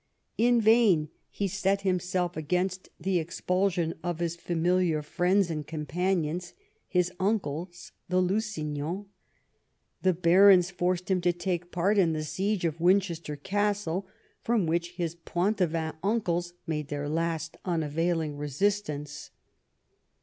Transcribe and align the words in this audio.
In 0.39 0.59
vain 0.59 1.09
he 1.29 1.47
set 1.47 1.81
himself 1.81 2.35
against 2.35 2.85
28 2.85 2.89
EDWARD 2.89 2.91
I 2.91 2.97
chap. 2.97 3.05
the 3.05 3.19
expulsion 3.19 3.93
of 4.01 4.17
his 4.17 4.35
familiar 4.35 5.03
friends 5.03 5.51
and 5.51 5.67
companions, 5.67 6.55
his 6.87 7.11
uncles 7.19 7.91
the 8.09 8.19
Lusignans. 8.19 9.05
The 10.01 10.13
barons 10.13 10.71
forced 10.71 11.11
him 11.11 11.21
to 11.21 11.31
take 11.31 11.71
part 11.71 11.99
in 11.99 12.13
the 12.13 12.23
siege 12.23 12.65
of 12.65 12.81
Winchester 12.81 13.35
Castle, 13.35 14.07
from 14.41 14.65
which 14.65 14.93
his 14.93 15.13
Poitevin 15.13 15.93
uncles 16.03 16.53
made 16.65 16.87
their 16.87 17.07
last 17.07 17.57
unavailing 17.63 18.37
resistance. 18.37 19.29